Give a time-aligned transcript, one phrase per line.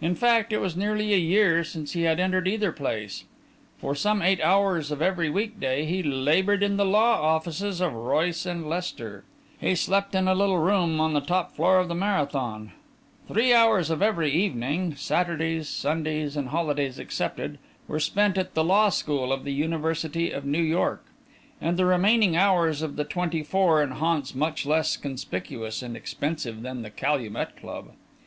[0.00, 3.24] In fact, it was nearly a year since he had entered either place.
[3.76, 7.92] For some eight hours of every week day, he laboured in the law offices of
[7.92, 9.22] Royce & Lester;
[9.60, 12.72] he slept in a little room on the top floor of the Marathon;
[13.28, 18.88] three hours of every evening, Saturdays, Sundays and holidays excepted, were spent at the law
[18.88, 21.04] school of the University of New York;
[21.60, 26.62] and the remaining hours of the twenty four in haunts much less conspicuous and expensive
[26.62, 27.90] than the Calumet Club.